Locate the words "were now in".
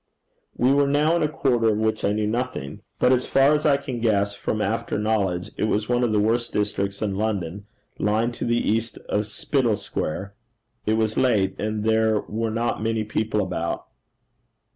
0.73-1.21